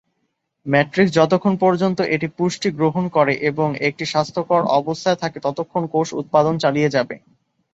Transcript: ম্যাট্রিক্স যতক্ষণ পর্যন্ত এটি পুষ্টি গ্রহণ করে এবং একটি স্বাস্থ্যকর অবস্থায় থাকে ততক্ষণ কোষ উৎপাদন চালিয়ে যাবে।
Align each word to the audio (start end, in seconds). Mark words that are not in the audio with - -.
ম্যাট্রিক্স 0.65 1.15
যতক্ষণ 1.15 1.53
পর্যন্ত 1.63 1.99
এটি 2.15 2.27
পুষ্টি 2.37 2.69
গ্রহণ 2.77 3.05
করে 3.15 3.33
এবং 3.49 3.67
একটি 3.87 4.03
স্বাস্থ্যকর 4.05 4.61
অবস্থায় 4.79 5.19
থাকে 5.21 5.37
ততক্ষণ 5.45 5.83
কোষ 5.93 6.07
উৎপাদন 6.21 6.55
চালিয়ে 6.63 6.93
যাবে। 6.95 7.15